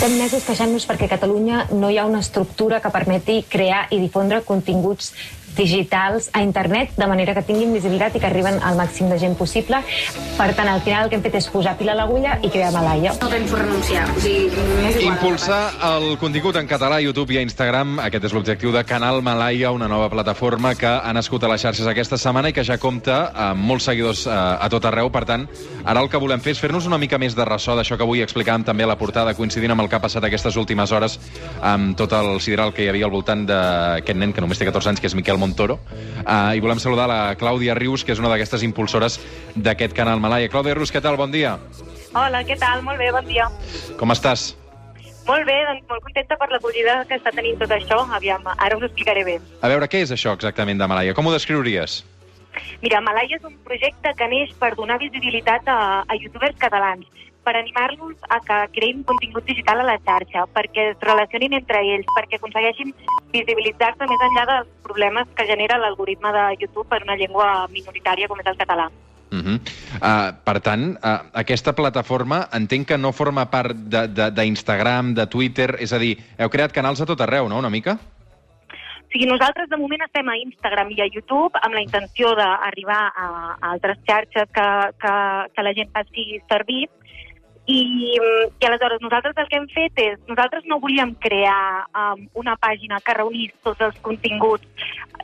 Portem 0.00 0.16
mesos 0.16 0.46
queixant-nos 0.48 0.86
perquè 0.88 1.04
a 1.04 1.10
Catalunya 1.12 1.56
no 1.76 1.90
hi 1.92 1.98
ha 2.00 2.06
una 2.08 2.22
estructura 2.24 2.78
que 2.80 2.88
permeti 2.88 3.34
crear 3.52 3.82
i 3.92 3.98
difondre 4.00 4.38
continguts 4.46 5.10
digitals 5.56 6.30
a 6.32 6.42
internet 6.42 6.96
de 6.96 7.06
manera 7.06 7.34
que 7.34 7.42
tinguin 7.46 7.72
visibilitat 7.74 8.16
i 8.16 8.22
que 8.22 8.28
arriben 8.28 8.58
al 8.62 8.76
màxim 8.78 9.10
de 9.10 9.18
gent 9.18 9.36
possible. 9.38 9.82
Per 10.36 10.50
tant, 10.54 10.68
al 10.68 10.82
final 10.84 11.04
el 11.04 11.10
que 11.10 11.18
hem 11.18 11.24
fet 11.24 11.38
és 11.40 11.48
posar 11.52 11.76
pila 11.78 11.94
a 11.94 11.98
l'agulla 12.00 12.38
i 12.42 12.50
crear 12.52 12.72
Malaia. 12.74 13.14
No 13.20 13.28
penso 13.32 13.58
renunciar. 13.58 14.06
O 14.10 14.20
sigui, 14.20 14.48
m'és 14.80 15.00
igual. 15.00 15.16
Impulsar 15.16 15.60
el 15.90 16.16
contingut 16.22 16.56
en 16.60 16.68
català 16.70 17.00
a 17.00 17.04
YouTube 17.04 17.34
i 17.34 17.40
a 17.40 17.44
Instagram. 17.44 17.98
Aquest 18.06 18.30
és 18.30 18.36
l'objectiu 18.36 18.72
de 18.74 18.84
Canal 18.88 19.22
Malaia, 19.26 19.72
una 19.72 19.88
nova 19.88 20.10
plataforma 20.12 20.74
que 20.78 20.88
ha 20.88 21.12
nascut 21.16 21.44
a 21.44 21.52
les 21.52 21.64
xarxes 21.64 21.88
aquesta 21.90 22.18
setmana 22.20 22.50
i 22.50 22.56
que 22.56 22.64
ja 22.66 22.78
compta 22.80 23.20
amb 23.48 23.64
molts 23.66 23.88
seguidors 23.90 24.26
eh, 24.26 24.34
a 24.34 24.68
tot 24.72 24.86
arreu. 24.88 25.10
Per 25.10 25.24
tant, 25.28 25.46
ara 25.84 26.00
el 26.00 26.10
que 26.10 26.20
volem 26.22 26.40
fer 26.40 26.54
és 26.54 26.62
fer-nos 26.62 26.86
una 26.88 26.98
mica 26.98 27.18
més 27.18 27.36
de 27.36 27.44
ressò 27.46 27.76
d'això 27.78 27.98
que 27.98 28.06
avui 28.06 28.24
explicàvem 28.24 28.64
també 28.66 28.86
a 28.86 28.90
la 28.92 28.98
portada, 29.00 29.34
coincidint 29.34 29.74
amb 29.74 29.84
el 29.84 29.90
que 29.90 29.98
ha 29.98 30.02
passat 30.02 30.24
aquestes 30.24 30.56
últimes 30.60 30.92
hores 30.92 31.18
amb 31.62 31.96
tot 31.98 32.12
el 32.16 32.40
sideral 32.40 32.72
que 32.74 32.84
hi 32.84 32.90
havia 32.92 33.08
al 33.08 33.14
voltant 33.14 33.46
d'aquest 33.48 34.18
nen 34.18 34.32
que 34.32 34.44
només 34.44 34.60
té 34.60 34.68
14 34.68 34.92
anys, 34.92 35.00
que 35.02 35.10
és 35.10 35.16
Miquel 35.18 35.39
Montoro. 35.40 35.80
Uh, 36.20 36.52
I 36.54 36.62
volem 36.62 36.78
saludar 36.82 37.08
la 37.10 37.20
Clàudia 37.40 37.74
Rius, 37.78 38.04
que 38.04 38.12
és 38.12 38.20
una 38.22 38.30
d'aquestes 38.32 38.64
impulsores 38.66 39.18
d'aquest 39.56 39.96
canal 39.96 40.20
Malaia. 40.22 40.52
Clàudia 40.52 40.76
Rius, 40.76 40.92
què 40.92 41.02
tal? 41.02 41.18
Bon 41.20 41.32
dia. 41.32 41.56
Hola, 42.14 42.44
què 42.46 42.58
tal? 42.60 42.84
Molt 42.86 43.00
bé, 43.00 43.10
bon 43.14 43.26
dia. 43.28 43.48
Com 43.98 44.12
estàs? 44.12 44.50
Molt 45.26 45.46
bé, 45.46 45.56
doncs 45.68 45.84
molt 45.90 46.02
contenta 46.02 46.36
per 46.40 46.48
l'acollida 46.50 46.94
que 47.06 47.18
està 47.20 47.30
tenint 47.34 47.58
tot 47.60 47.70
això. 47.74 48.00
Aviam, 48.16 48.46
ara 48.56 48.76
us 48.76 48.82
ho 48.82 48.88
explicaré 48.88 49.22
bé. 49.26 49.36
A 49.62 49.70
veure, 49.70 49.88
què 49.90 50.00
és 50.04 50.14
això 50.16 50.32
exactament 50.34 50.80
de 50.80 50.88
Malaia? 50.90 51.14
Com 51.14 51.28
ho 51.28 51.34
descriuries? 51.34 52.00
Mira, 52.82 53.00
Malaia 53.04 53.36
és 53.38 53.44
un 53.46 53.54
projecte 53.66 54.12
que 54.18 54.28
neix 54.32 54.54
per 54.58 54.72
donar 54.74 54.98
visibilitat 54.98 55.68
a, 55.70 55.78
a 56.02 56.18
youtubers 56.18 56.56
catalans, 56.58 57.06
per 57.44 57.56
animar-los 57.56 58.16
a 58.28 58.40
que 58.44 58.58
creïn 58.76 59.04
contingut 59.08 59.46
digital 59.48 59.80
a 59.80 59.88
la 59.88 59.98
xarxa, 60.04 60.46
perquè 60.54 60.90
es 60.92 61.04
relacionin 61.04 61.56
entre 61.58 61.82
ells, 61.82 62.08
perquè 62.16 62.38
aconsegueixin 62.38 62.94
visibilitzar-se 63.32 64.08
més 64.10 64.26
enllà 64.28 64.46
dels 64.50 64.72
problemes 64.86 65.28
que 65.36 65.46
genera 65.46 65.78
l'algoritme 65.78 66.32
de 66.36 66.44
YouTube 66.60 66.88
per 66.88 67.02
una 67.06 67.16
llengua 67.16 67.68
minoritària 67.72 68.28
com 68.28 68.40
és 68.40 68.52
el 68.52 68.60
català. 68.60 68.90
Uh 69.30 69.38
-huh. 69.38 69.58
uh, 70.02 70.34
per 70.44 70.60
tant, 70.60 70.98
uh, 70.98 71.20
aquesta 71.32 71.72
plataforma 71.72 72.48
entenc 72.52 72.88
que 72.88 72.98
no 72.98 73.12
forma 73.12 73.48
part 73.50 73.76
d'Instagram, 73.76 75.14
de, 75.14 75.20
de, 75.20 75.20
de 75.20 75.30
Twitter, 75.30 75.76
és 75.78 75.92
a 75.92 75.98
dir, 75.98 76.18
heu 76.36 76.48
creat 76.50 76.72
canals 76.72 77.00
a 77.00 77.06
tot 77.06 77.20
arreu, 77.20 77.48
no?, 77.48 77.58
una 77.58 77.70
mica? 77.70 77.98
O 79.10 79.12
sigui, 79.12 79.26
nosaltres 79.26 79.68
de 79.68 79.76
moment 79.76 80.02
estem 80.02 80.28
a 80.28 80.36
Instagram 80.36 80.90
i 80.90 81.00
a 81.00 81.06
YouTube 81.10 81.58
amb 81.62 81.74
la 81.74 81.80
intenció 81.80 82.34
d'arribar 82.34 83.10
a, 83.10 83.26
a 83.60 83.70
altres 83.70 83.98
xarxes 84.06 84.48
que, 84.54 84.66
que, 85.02 85.14
que 85.54 85.62
la 85.62 85.72
gent 85.74 85.90
faci 85.90 86.40
servir, 86.48 86.88
i, 87.66 87.80
I 88.60 88.66
aleshores 88.66 89.00
nosaltres 89.02 89.36
el 89.36 89.48
que 89.48 89.58
hem 89.60 89.66
fet 89.70 90.00
és, 90.02 90.18
nosaltres 90.28 90.64
no 90.66 90.80
volíem 90.82 91.12
crear 91.22 91.86
um, 91.92 92.24
una 92.42 92.56
pàgina 92.60 93.00
que 93.04 93.14
reunís 93.14 93.52
tots 93.64 93.82
els 93.84 93.98
continguts 94.02 94.66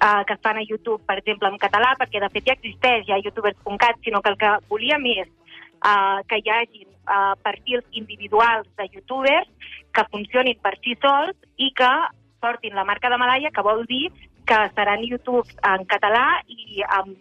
uh, 0.02 0.22
que 0.26 0.36
es 0.36 0.42
fan 0.44 0.60
a 0.60 0.66
YouTube, 0.66 1.02
per 1.08 1.18
exemple, 1.18 1.48
en 1.48 1.58
català, 1.62 1.94
perquè 1.98 2.22
de 2.22 2.30
fet 2.34 2.50
ja 2.50 2.56
existeix, 2.58 3.06
ja 3.08 3.18
youtubers.cat, 3.22 3.98
sinó 4.04 4.22
que 4.22 4.34
el 4.34 4.38
que 4.42 4.52
volíem 4.68 5.08
és 5.16 5.32
uh, 5.80 6.22
que 6.28 6.40
hi 6.42 6.52
hagi 6.52 6.84
uh, 6.84 7.34
perfils 7.42 7.86
individuals 7.92 8.68
de 8.78 8.88
youtubers 8.92 9.74
que 9.96 10.06
funcionin 10.12 10.60
per 10.62 10.76
si 10.82 10.94
sols 11.02 11.34
i 11.56 11.72
que 11.74 11.92
portin 12.44 12.76
la 12.76 12.84
marca 12.84 13.10
de 13.10 13.18
Malaya, 13.18 13.50
que 13.50 13.64
vol 13.64 13.86
dir 13.88 14.10
que 14.46 14.58
seran 14.76 15.02
YouTube 15.02 15.48
en 15.66 15.82
català 15.90 16.42
i 16.46 16.84
amb, 16.86 17.16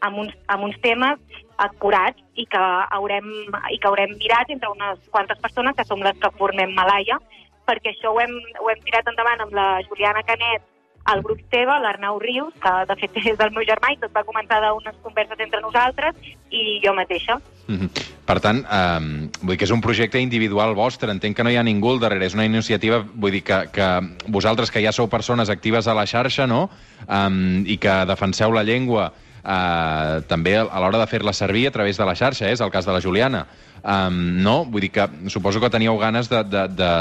amb, 0.00 0.24
uns, 0.24 0.34
amb 0.46 0.64
uns 0.68 0.78
temes 0.84 1.18
acurats 1.58 2.22
i 2.38 2.46
que 2.46 2.64
haurem, 2.94 3.28
i 3.72 3.78
que 3.78 3.90
haurem 3.90 4.14
mirat 4.16 4.50
entre 4.54 4.70
unes 4.70 5.02
quantes 5.10 5.38
persones 5.42 5.76
que 5.76 5.86
som 5.86 6.02
les 6.02 6.18
que 6.22 6.30
formem 6.38 6.74
Malaya, 6.74 7.18
perquè 7.68 7.92
això 7.92 8.14
ho 8.14 8.20
hem, 8.22 8.34
ho 8.62 8.70
hem 8.72 8.82
tirat 8.86 9.08
endavant 9.10 9.44
amb 9.44 9.56
la 9.56 9.68
Juliana 9.88 10.24
Canet, 10.26 10.64
el 11.08 11.22
grup 11.24 11.40
Teva, 11.50 11.78
l'Arnau 11.80 12.18
Rius, 12.20 12.52
que 12.60 12.72
de 12.88 12.96
fet 13.00 13.16
és 13.22 13.38
del 13.40 13.52
meu 13.54 13.64
germà 13.68 13.94
i 13.94 13.98
tot 14.00 14.12
va 14.14 14.26
començar 14.28 14.60
d'unes 14.64 14.96
converses 15.04 15.40
entre 15.40 15.60
nosaltres, 15.64 16.16
i 16.50 16.80
jo 16.84 16.92
mateixa. 16.94 17.38
Mm 17.66 17.76
-hmm. 17.76 17.90
Per 18.28 18.40
tant, 18.40 18.58
eh, 18.58 19.30
vull 19.40 19.50
dir 19.50 19.58
que 19.58 19.64
és 19.64 19.70
un 19.70 19.80
projecte 19.80 20.20
individual 20.20 20.74
vostre, 20.74 21.10
entenc 21.10 21.36
que 21.36 21.44
no 21.44 21.50
hi 21.50 21.56
ha 21.56 21.62
ningú 21.62 21.90
al 21.90 22.00
darrere, 22.00 22.26
és 22.26 22.34
una 22.34 22.44
iniciativa, 22.44 23.04
vull 23.14 23.32
dir 23.32 23.42
que, 23.42 23.68
que 23.72 24.00
vosaltres 24.26 24.70
que 24.70 24.82
ja 24.82 24.92
sou 24.92 25.08
persones 25.08 25.48
actives 25.48 25.86
a 25.86 25.94
la 25.94 26.06
xarxa, 26.06 26.46
no?, 26.46 26.68
eh, 27.08 27.62
i 27.64 27.78
que 27.78 28.04
defenseu 28.04 28.52
la 28.52 28.62
llengua 28.62 29.12
eh, 29.48 30.20
també 30.28 30.56
a 30.60 30.82
l'hora 30.82 31.00
de 31.00 31.06
fer-la 31.10 31.32
servir 31.32 31.66
a 31.68 31.72
través 31.74 31.96
de 31.96 32.06
la 32.06 32.16
xarxa, 32.18 32.48
eh? 32.48 32.52
és 32.52 32.60
el 32.60 32.72
cas 32.74 32.86
de 32.86 32.92
la 32.92 33.00
Juliana. 33.00 33.46
Um, 33.78 34.42
no? 34.42 34.64
Vull 34.66 34.88
dir 34.88 34.90
que 34.92 35.06
suposo 35.30 35.60
que 35.62 35.70
teníeu 35.70 35.96
ganes 35.98 36.28
de, 36.28 36.42
de, 36.44 36.66
de, 36.68 36.92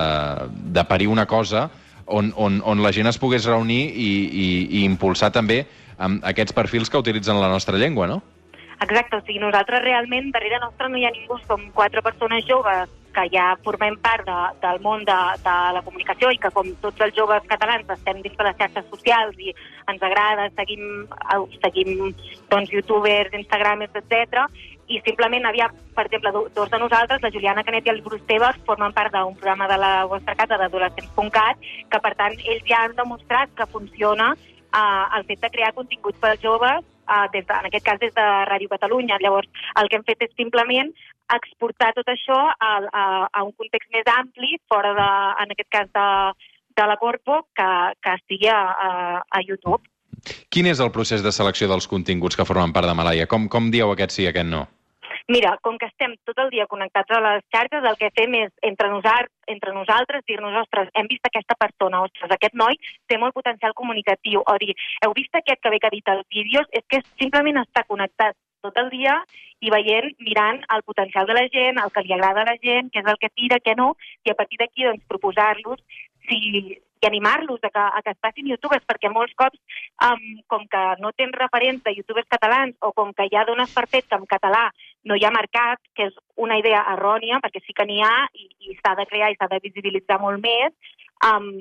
de 0.77 0.83
parir 0.85 1.07
una 1.09 1.25
cosa 1.25 1.67
on, 2.05 2.31
on, 2.37 2.61
on 2.63 2.83
la 2.83 2.93
gent 2.93 3.09
es 3.09 3.17
pogués 3.17 3.47
reunir 3.49 3.81
i, 3.89 4.11
i, 4.29 4.47
i 4.79 4.83
impulsar 4.85 5.31
també 5.33 5.63
um, 5.97 6.19
aquests 6.23 6.55
perfils 6.55 6.93
que 6.93 7.01
utilitzen 7.01 7.41
la 7.41 7.49
nostra 7.51 7.81
llengua, 7.81 8.07
no? 8.07 8.21
Exacte, 8.77 9.17
o 9.17 9.25
sigui, 9.25 9.41
nosaltres 9.41 9.81
realment 9.81 10.29
darrere 10.31 10.61
nostre 10.61 10.87
no 10.93 11.01
hi 11.01 11.07
ha 11.07 11.11
ningú, 11.15 11.39
som 11.49 11.65
quatre 11.73 12.03
persones 12.05 12.45
joves 12.45 12.93
que 13.17 13.25
ja 13.33 13.47
formem 13.65 13.97
part 14.03 14.25
de, 14.27 14.37
del 14.61 14.79
món 14.85 15.03
de, 15.07 15.17
de 15.41 15.55
la 15.73 15.81
comunicació 15.85 16.29
i 16.33 16.39
que 16.41 16.51
com 16.53 16.69
tots 16.83 17.01
els 17.01 17.15
joves 17.17 17.45
catalans 17.49 17.89
estem 17.97 18.21
dins 18.21 18.37
de 18.37 18.45
les 18.45 18.57
xarxes 18.59 18.89
socials 18.93 19.39
i 19.41 19.53
ens 19.89 20.03
agrada, 20.05 20.49
seguim, 20.59 21.07
seguim 21.63 21.93
doncs, 22.51 22.73
youtubers, 22.75 23.33
instagramers, 23.39 23.95
etc. 23.97 24.43
I 24.87 25.01
simplement 25.03 25.47
havia, 25.49 25.71
per 25.95 26.05
exemple, 26.05 26.31
dos 26.55 26.69
de 26.71 26.79
nosaltres, 26.79 27.23
la 27.23 27.31
Juliana 27.33 27.63
Canet 27.67 27.89
i 27.89 27.93
el 27.95 28.03
Bruce 28.05 28.27
Tebas, 28.29 28.59
formen 28.69 28.93
part 28.93 29.15
d'un 29.15 29.35
programa 29.39 29.67
de 29.71 29.79
la 29.81 29.93
vostra 30.11 30.37
casa 30.37 30.59
d'adolescents.cat, 30.61 31.65
que 31.89 32.03
per 32.05 32.13
tant 32.21 32.37
ells 32.37 32.69
ja 32.69 32.83
han 32.85 32.95
demostrat 32.99 33.51
que 33.57 33.67
funciona 33.73 34.35
eh, 34.37 35.05
el 35.17 35.25
fet 35.25 35.41
de 35.41 35.51
crear 35.57 35.73
continguts 35.73 36.21
per 36.21 36.35
als 36.35 36.45
joves 36.45 36.85
uh, 37.07 37.27
des 37.33 37.45
de, 37.45 37.53
en 37.53 37.67
aquest 37.67 37.85
cas 37.85 37.99
des 37.99 38.13
de 38.13 38.25
Ràdio 38.51 38.69
Catalunya. 38.69 39.19
Llavors, 39.23 39.49
el 39.81 39.89
que 39.89 39.99
hem 39.99 40.05
fet 40.07 40.25
és 40.27 40.33
simplement 40.37 40.91
exportar 41.35 41.91
tot 41.97 42.07
això 42.11 42.37
a, 42.53 42.71
a, 42.87 43.03
a 43.27 43.43
un 43.43 43.51
context 43.57 43.91
més 43.93 44.07
ampli, 44.13 44.57
fora 44.71 44.93
de, 44.97 45.09
en 45.43 45.53
aquest 45.55 45.69
cas 45.73 45.91
de, 45.93 46.07
de 46.77 46.87
la 46.87 46.97
Corpo, 47.01 47.43
que, 47.57 47.69
que 48.01 48.15
estigui 48.21 48.49
a, 48.53 48.61
a, 48.71 48.89
a 49.27 49.43
YouTube. 49.43 49.83
Quin 50.51 50.67
és 50.71 50.79
el 50.83 50.91
procés 50.95 51.23
de 51.23 51.31
selecció 51.35 51.69
dels 51.69 51.87
continguts 51.87 52.35
que 52.35 52.47
formen 52.47 52.73
part 52.73 52.89
de 52.89 52.95
Malaia? 52.97 53.27
Com, 53.29 53.47
com 53.51 53.71
dieu 53.71 53.91
aquest 53.93 54.17
sí 54.17 54.25
i 54.25 54.31
aquest 54.31 54.49
no? 54.49 54.65
Mira, 55.27 55.57
com 55.61 55.75
que 55.75 55.89
estem 55.89 56.13
tot 56.23 56.37
el 56.39 56.49
dia 56.53 56.65
connectats 56.71 57.11
a 57.11 57.19
les 57.19 57.41
xarxes, 57.51 57.83
el 57.83 57.97
que 57.99 58.07
fem 58.15 58.35
és, 58.39 58.51
entre, 58.63 58.87
nosar, 58.87 59.25
entre 59.51 59.73
nosaltres, 59.75 60.23
dir-nos, 60.29 60.55
ostres, 60.61 60.87
hem 60.95 61.09
vist 61.11 61.27
aquesta 61.27 61.57
persona, 61.59 61.99
ostres, 62.07 62.31
aquest 62.31 62.55
noi 62.55 62.79
té 63.11 63.17
molt 63.19 63.35
potencial 63.35 63.75
comunicatiu, 63.75 64.39
o 64.39 64.55
dir, 64.63 64.71
heu 65.03 65.15
vist 65.17 65.35
aquest 65.35 65.59
que 65.59 65.73
ve 65.73 65.81
que 65.83 65.89
ha 65.89 65.95
dit 65.97 66.13
els 66.13 66.23
vídeos? 66.31 66.69
És 66.71 66.85
que 66.87 67.01
simplement 67.19 67.59
està 67.59 67.83
connectat 67.89 68.37
tot 68.67 68.81
el 68.83 68.91
dia 68.93 69.17
i 69.63 69.71
veient, 69.73 70.11
mirant 70.21 70.59
el 70.75 70.83
potencial 70.85 71.25
de 71.25 71.37
la 71.37 71.47
gent, 71.53 71.79
el 71.81 71.93
que 71.93 72.03
li 72.05 72.13
agrada 72.13 72.43
a 72.43 72.51
la 72.51 72.57
gent, 72.61 72.91
què 72.93 73.01
és 73.01 73.09
el 73.13 73.17
que 73.21 73.33
tira, 73.33 73.61
què 73.63 73.73
no, 73.79 73.95
i 74.27 74.33
a 74.33 74.37
partir 74.37 74.59
d'aquí 74.61 74.85
doncs, 74.85 75.07
proposar-los 75.09 75.81
si, 76.27 76.77
i 77.01 77.07
animar-los 77.07 77.63
a 77.63 77.69
que, 77.69 77.79
a 77.79 78.01
que 78.03 78.13
es 78.13 78.19
facin 78.21 78.47
youtubers, 78.49 78.85
perquè 78.89 79.09
molts 79.13 79.33
cops, 79.37 79.59
um, 80.07 80.23
com 80.51 80.65
que 80.71 80.83
no 81.01 81.11
tens 81.17 81.35
referents 81.37 81.83
de 81.85 81.93
youtubers 81.97 82.29
catalans 82.29 82.77
o 82.81 82.91
com 82.97 83.13
que 83.17 83.27
ja 83.33 83.45
dones 83.49 83.73
per 83.73 83.85
fet 83.91 84.07
que 84.09 84.17
en 84.17 84.25
català 84.29 84.67
no 85.05 85.15
hi 85.15 85.25
ha 85.25 85.33
mercat, 85.33 85.81
que 85.95 86.09
és 86.09 86.17
una 86.35 86.57
idea 86.61 86.83
errònia, 86.95 87.41
perquè 87.43 87.61
sí 87.65 87.75
que 87.77 87.85
n'hi 87.85 88.01
ha 88.01 88.15
i, 88.33 88.49
i 88.69 88.79
s'ha 88.79 88.95
de 88.97 89.05
crear 89.09 89.31
i 89.31 89.37
s'ha 89.37 89.49
de 89.51 89.61
visibilitzar 89.63 90.19
molt 90.21 90.41
més, 90.43 90.73
um, 91.29 91.53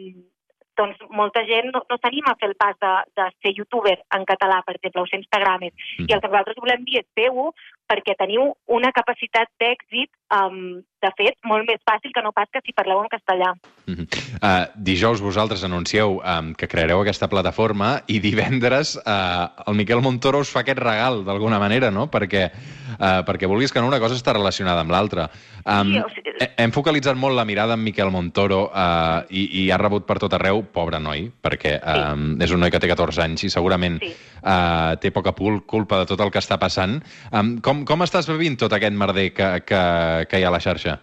doncs 0.77 1.01
molta 1.11 1.43
gent 1.49 1.71
no, 1.73 1.83
no 1.91 1.99
s'anima 2.01 2.33
a 2.33 2.39
fer 2.41 2.51
el 2.51 2.57
pas 2.61 2.77
de, 2.83 2.93
de 3.19 3.29
ser 3.43 3.55
youtuber 3.57 3.97
en 4.17 4.27
català, 4.29 4.61
per 4.67 4.77
exemple, 4.77 5.03
o 5.03 5.11
ser 5.11 5.21
instagramer. 5.23 5.73
Mm. 5.73 6.09
I 6.09 6.17
el 6.17 6.23
que 6.23 6.31
nosaltres 6.31 6.61
volem 6.63 6.85
dir 6.87 7.01
és 7.03 7.09
feu-ho 7.19 7.51
perquè 7.89 8.17
teniu 8.19 8.53
una 8.67 8.91
capacitat 8.95 9.51
d'èxit, 9.61 10.11
um, 10.35 10.83
de 11.03 11.11
fet, 11.19 11.37
molt 11.47 11.67
més 11.69 11.83
fàcil 11.87 12.13
que 12.15 12.23
no 12.25 12.33
pas 12.35 12.49
que 12.53 12.63
si 12.65 12.75
parleu 12.75 13.03
en 13.03 13.11
castellà. 13.13 13.53
Mm 13.87 13.95
-hmm. 13.95 14.07
uh, 14.43 14.66
dijous 14.75 15.21
vosaltres 15.21 15.63
anuncieu 15.65 16.21
um, 16.21 16.55
que 16.55 16.69
creareu 16.69 17.01
aquesta 17.01 17.28
plataforma 17.28 18.03
i 18.07 18.19
divendres 18.19 18.97
uh, 18.97 19.63
el 19.66 19.75
Miquel 19.75 20.03
Montoro 20.03 20.41
us 20.41 20.51
fa 20.51 20.60
aquest 20.60 20.78
regal, 20.78 21.25
d'alguna 21.25 21.59
manera, 21.59 21.91
no? 21.91 22.10
Perquè, 22.10 22.51
uh, 22.99 23.22
perquè 23.25 23.47
vulguis 23.47 23.72
que 23.72 23.81
no, 23.81 23.87
una 23.87 24.01
cosa 24.01 24.15
està 24.15 24.33
relacionada 24.33 24.81
amb 24.81 24.91
l'altra. 24.91 25.31
Um, 25.65 25.93
sí, 25.93 25.99
o 25.99 26.09
sigui... 26.09 26.33
Hem 26.57 26.72
focalitzat 26.72 27.16
molt 27.16 27.34
la 27.34 27.45
mirada 27.45 27.75
en 27.75 27.83
Miquel 27.83 28.10
Montoro 28.10 28.71
uh, 28.71 29.25
i, 29.31 29.65
i 29.65 29.71
ha 29.71 29.78
rebut 29.78 30.07
per 30.07 30.19
tot 30.19 30.33
arreu, 30.33 30.63
pobre 30.63 31.01
noi, 31.01 31.31
perquè 31.43 31.81
um, 31.81 32.37
sí. 32.37 32.45
és 32.45 32.53
un 32.53 32.60
noi 32.60 32.71
que 32.71 32.81
té 32.83 32.89
14 32.89 33.22
anys 33.25 33.45
i 33.45 33.51
segurament 33.51 33.99
sí. 34.03 34.13
uh, 34.43 34.95
té 35.01 35.10
poca 35.10 35.33
culpa 35.33 35.99
de 35.99 36.07
tot 36.07 36.21
el 36.21 36.31
que 36.31 36.39
està 36.39 36.59
passant. 36.59 37.01
Um, 37.33 37.57
com 37.65 37.76
com, 37.77 37.84
com 37.84 38.05
estàs 38.05 38.28
vivint 38.31 38.57
tot 38.61 38.73
aquest 38.73 38.97
merder 38.97 39.28
que, 39.37 39.49
que, 39.69 39.83
que 40.31 40.41
hi 40.41 40.47
ha 40.47 40.49
a 40.53 40.55
la 40.55 40.63
xarxa? 40.63 40.97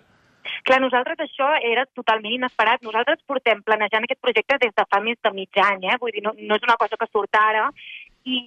Clar, 0.68 0.80
nosaltres 0.80 1.20
això 1.26 1.50
era 1.68 1.86
totalment 1.96 2.34
inesperat. 2.38 2.84
Nosaltres 2.84 3.22
portem 3.28 3.62
planejant 3.68 4.06
aquest 4.08 4.22
projecte 4.24 4.58
des 4.62 4.74
de 4.76 4.86
fa 4.90 5.00
més 5.04 5.20
de 5.24 5.32
mig 5.36 5.62
any, 5.68 5.88
eh? 5.92 6.00
vull 6.02 6.14
dir, 6.16 6.24
no, 6.24 6.34
no 6.38 6.58
és 6.58 6.66
una 6.66 6.80
cosa 6.80 7.00
que 7.00 7.10
surt 7.12 7.36
ara, 7.40 7.68
i, 8.24 8.40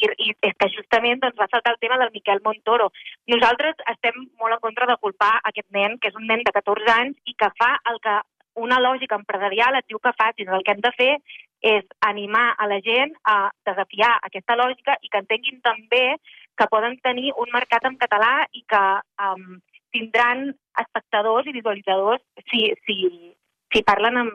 i, 0.00 0.08
i 0.08 0.30
és 0.48 0.54
que 0.58 0.70
justament 0.72 1.20
doncs, 1.20 1.36
va 1.40 1.50
saltar 1.52 1.74
el 1.74 1.80
tema 1.84 1.98
del 2.00 2.12
Miquel 2.16 2.40
Montoro. 2.44 2.90
Nosaltres 3.30 3.84
estem 3.92 4.22
molt 4.40 4.56
en 4.56 4.62
contra 4.64 4.88
de 4.90 5.00
culpar 5.00 5.34
aquest 5.42 5.68
nen, 5.76 5.98
que 6.00 6.12
és 6.12 6.20
un 6.20 6.26
nen 6.30 6.44
de 6.46 6.54
14 6.54 6.94
anys 6.96 7.20
i 7.28 7.36
que 7.36 7.52
fa 7.60 7.74
el 7.92 8.00
que 8.04 8.20
una 8.64 8.78
lògica 8.80 9.18
empresarial 9.18 9.76
et 9.76 9.88
diu 9.90 10.00
que 10.00 10.14
facis. 10.16 10.48
El 10.48 10.64
que 10.64 10.72
hem 10.72 10.80
de 10.80 10.94
fer 10.96 11.12
és 11.64 11.84
animar 12.06 12.54
a 12.60 12.68
la 12.70 12.78
gent 12.84 13.12
a 13.28 13.50
desafiar 13.66 14.12
aquesta 14.22 14.56
lògica 14.60 14.96
i 15.02 15.10
que 15.10 15.20
entenguin 15.22 15.60
també 15.64 16.04
que 16.56 16.66
poden 16.70 16.98
tenir 17.02 17.32
un 17.40 17.50
mercat 17.52 17.86
en 17.88 17.96
català 18.00 18.46
i 18.52 18.64
que 18.68 18.82
um, 19.26 19.60
tindran 19.94 20.48
espectadors 20.80 21.46
i 21.46 21.54
visualitzadors 21.54 22.22
si, 22.50 22.66
si, 22.86 22.98
si 23.72 23.82
parlen 23.86 24.20
en, 24.22 24.30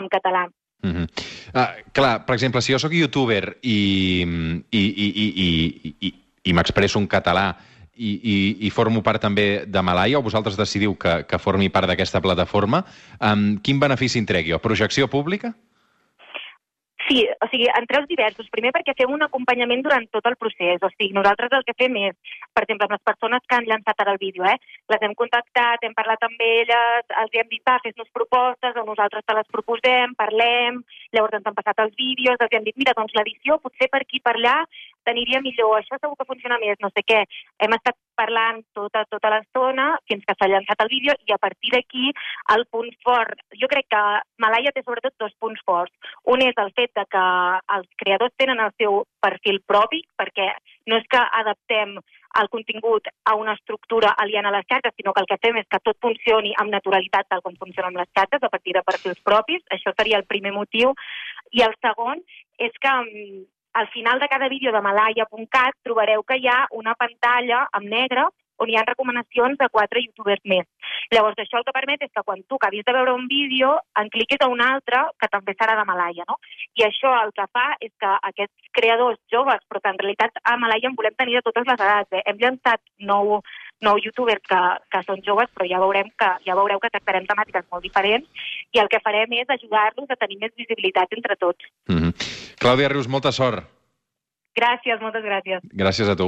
en 0.00 0.08
català. 0.08 0.48
Mm 0.82 0.92
-hmm. 0.94 1.06
uh, 1.54 1.92
clar, 1.92 2.24
per 2.26 2.34
exemple, 2.34 2.62
si 2.62 2.72
jo 2.72 2.78
sóc 2.78 2.92
youtuber 2.92 3.58
i, 3.62 4.24
i, 4.70 4.82
i, 5.04 5.06
i, 5.24 5.26
i, 5.46 5.96
i, 6.00 6.14
i 6.44 6.52
m'expresso 6.52 6.98
en 6.98 7.08
català 7.08 7.56
i, 7.98 8.10
i, 8.22 8.66
i 8.66 8.70
formo 8.70 9.02
part 9.02 9.20
també 9.20 9.66
de 9.66 9.82
Malaya, 9.82 10.18
o 10.18 10.22
vosaltres 10.22 10.56
decidiu 10.56 10.94
que, 10.94 11.24
que 11.26 11.38
formi 11.38 11.68
part 11.68 11.88
d'aquesta 11.90 12.20
plataforma, 12.20 12.84
um, 13.20 13.58
quin 13.58 13.80
benefici 13.80 14.18
en 14.18 14.26
trec 14.26 14.46
jo? 14.46 14.58
Projecció 14.62 15.08
pública? 15.08 15.52
Sí, 17.08 17.26
o 17.40 17.46
sigui, 17.48 17.66
en 17.72 17.86
tres 17.88 18.04
diversos. 18.06 18.50
Primer 18.52 18.70
perquè 18.76 18.92
fem 18.96 19.12
un 19.14 19.24
acompanyament 19.24 19.80
durant 19.84 20.04
tot 20.12 20.26
el 20.28 20.36
procés. 20.36 20.82
O 20.84 20.90
sigui, 20.92 21.14
nosaltres 21.16 21.54
el 21.56 21.64
que 21.64 21.74
fem 21.78 21.96
és, 22.02 22.34
per 22.52 22.66
exemple, 22.66 22.84
amb 22.84 22.96
les 22.98 23.06
persones 23.08 23.46
que 23.48 23.56
han 23.56 23.68
llançat 23.70 24.02
ara 24.04 24.12
el 24.12 24.20
vídeo, 24.20 24.44
eh, 24.44 24.58
les 24.92 25.06
hem 25.06 25.14
contactat, 25.16 25.86
hem 25.88 25.96
parlat 25.96 26.26
amb 26.28 26.44
elles, 26.44 27.08
els 27.22 27.38
hem 27.40 27.48
dit, 27.48 27.62
va, 27.64 27.78
fes-nos 27.86 28.12
propostes, 28.12 28.76
o 28.76 28.84
nosaltres 28.84 29.24
te 29.24 29.38
les 29.38 29.48
proposem, 29.56 30.12
parlem, 30.20 30.82
llavors 31.16 31.38
ens 31.40 31.48
han 31.48 31.56
passat 31.56 31.80
els 31.86 31.96
vídeos, 31.96 32.36
els 32.44 32.52
hem 32.52 32.68
dit, 32.68 32.76
mira, 32.76 32.96
doncs 32.98 33.16
l'edició 33.16 33.56
potser 33.64 33.88
per 33.88 34.02
aquí, 34.04 34.20
per 34.20 34.36
allà, 34.36 34.58
t'aniria 35.08 35.40
millor, 35.44 35.78
això 35.78 35.96
segur 35.96 36.16
que 36.18 36.28
funciona 36.28 36.60
més, 36.60 36.76
no 36.84 36.92
sé 36.92 37.04
què. 37.08 37.22
Hem 37.64 37.74
estat 37.78 37.96
parlant 38.18 38.60
tota, 38.76 39.04
tota 39.12 39.32
l'estona 39.32 39.88
fins 40.10 40.24
que 40.26 40.36
s'ha 40.36 40.50
llançat 40.52 40.84
el 40.84 40.92
vídeo 40.92 41.14
i 41.26 41.34
a 41.34 41.40
partir 41.40 41.72
d'aquí 41.74 42.12
el 42.54 42.66
punt 42.74 42.90
fort, 43.06 43.40
jo 43.60 43.70
crec 43.72 43.88
que 43.94 44.04
Malaya 44.44 44.74
té 44.74 44.84
sobretot 44.84 45.14
dos 45.22 45.34
punts 45.40 45.62
forts. 45.66 46.12
Un 46.34 46.44
és 46.44 46.60
el 46.60 46.72
fet 46.76 46.92
de 46.98 47.06
que 47.14 47.24
els 47.78 47.88
creadors 48.02 48.36
tenen 48.36 48.60
el 48.64 48.74
seu 48.76 49.02
perfil 49.24 49.62
propi, 49.66 50.02
perquè 50.20 50.52
no 50.90 50.98
és 51.00 51.06
que 51.10 51.20
adaptem 51.40 51.98
el 52.40 52.48
contingut 52.52 53.08
a 53.24 53.34
una 53.34 53.54
estructura 53.56 54.12
aliena 54.22 54.50
a 54.50 54.56
les 54.58 54.66
xarxes, 54.68 54.94
sinó 54.96 55.14
que 55.14 55.22
el 55.24 55.28
que 55.30 55.40
fem 55.42 55.56
és 55.60 55.68
que 55.70 55.80
tot 55.84 55.96
funcioni 56.04 56.52
amb 56.60 56.74
naturalitat 56.74 57.28
tal 57.32 57.42
com 57.44 57.56
funciona 57.56 57.88
amb 57.88 58.00
les 58.02 58.10
xarxes, 58.14 58.42
a 58.42 58.52
partir 58.52 58.76
de 58.76 58.84
perfils 58.86 59.22
propis. 59.24 59.64
Això 59.74 59.94
seria 59.96 60.20
el 60.20 60.28
primer 60.28 60.52
motiu. 60.52 60.92
I 61.56 61.64
el 61.64 61.74
segon 61.80 62.20
és 62.58 62.74
que 62.82 62.92
mm, 62.92 63.46
al 63.74 63.88
final 63.88 64.18
de 64.18 64.28
cada 64.28 64.48
vídeo 64.48 64.72
de 64.72 64.80
malaya.cat 64.80 65.74
trobareu 65.82 66.22
que 66.22 66.38
hi 66.38 66.48
ha 66.48 66.66
una 66.70 66.94
pantalla 66.94 67.66
en 67.78 67.88
negre 67.90 68.28
on 68.58 68.70
hi 68.70 68.76
ha 68.76 68.84
recomanacions 68.86 69.58
de 69.58 69.68
quatre 69.70 70.02
youtubers 70.02 70.42
més. 70.52 70.66
Llavors, 71.14 71.38
això 71.38 71.60
el 71.60 71.66
que 71.66 71.74
permet 71.76 72.02
és 72.04 72.10
que 72.14 72.24
quan 72.26 72.42
tu 72.50 72.58
acabis 72.58 72.84
de 72.84 72.94
veure 72.96 73.14
un 73.14 73.28
vídeo, 73.30 73.70
en 74.00 74.10
cliquis 74.14 74.42
a 74.42 74.50
un 74.50 74.60
altre 74.64 75.04
que 75.20 75.30
també 75.30 75.54
serà 75.54 75.76
de 75.78 75.86
Malaya, 75.88 76.26
no? 76.28 76.38
I 76.78 76.84
això 76.88 77.14
el 77.22 77.30
que 77.36 77.46
fa 77.54 77.68
és 77.78 77.92
que 78.02 78.10
aquests 78.30 78.72
creadors 78.78 79.20
joves, 79.32 79.62
però 79.68 79.82
que 79.84 79.94
en 79.94 80.02
realitat 80.02 80.42
a 80.42 80.56
Malaya 80.58 80.90
en 80.90 80.98
volem 80.98 81.16
tenir 81.16 81.38
de 81.38 81.44
totes 81.46 81.70
les 81.70 81.78
edats, 81.86 82.18
eh? 82.18 82.24
hem 82.26 82.42
llançat 82.42 82.82
nou, 83.12 83.38
nou 83.84 83.98
youtubers 84.02 84.42
que, 84.48 84.60
que 84.92 85.02
són 85.06 85.22
joves, 85.26 85.50
però 85.54 85.66
ja 85.70 85.80
veurem 85.82 86.10
que 86.18 86.28
ja 86.46 86.56
veureu 86.58 86.80
que 86.82 86.90
tractarem 86.90 87.26
temàtiques 87.28 87.66
molt 87.70 87.86
diferents 87.86 88.46
i 88.74 88.82
el 88.82 88.90
que 88.92 89.02
farem 89.04 89.32
és 89.38 89.54
ajudar-los 89.56 90.10
a 90.10 90.20
tenir 90.20 90.38
més 90.42 90.54
visibilitat 90.56 91.12
entre 91.16 91.36
tots. 91.36 91.64
Mm 91.88 91.98
-hmm. 91.98 92.12
Clàudia 92.58 92.88
Rius, 92.88 93.08
molta 93.08 93.32
sort. 93.32 93.64
Gràcies, 94.58 95.00
moltes 95.00 95.22
gràcies. 95.22 95.60
Gràcies 95.72 96.08
a 96.08 96.16
tu. 96.16 96.26